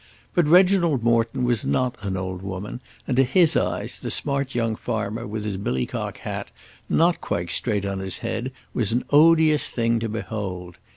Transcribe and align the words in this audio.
But 0.33 0.47
Reginald 0.47 1.03
Morton 1.03 1.43
was 1.43 1.63
not 1.63 1.95
an 2.01 2.17
old 2.17 2.41
woman, 2.41 2.81
and 3.07 3.15
to 3.17 3.23
his 3.23 3.55
eyes 3.55 3.99
the 3.99 4.09
smart 4.09 4.55
young 4.55 4.75
farmer 4.75 5.27
with 5.27 5.45
his 5.45 5.57
billicock 5.57 6.17
hat, 6.17 6.49
not 6.89 7.21
quite 7.21 7.51
straight 7.51 7.85
on 7.85 7.99
his 7.99 8.17
head, 8.25 8.51
was 8.73 8.91
an 8.91 9.03
odious 9.11 9.69
thing 9.69 9.99
to 9.99 10.09
behold. 10.09 10.79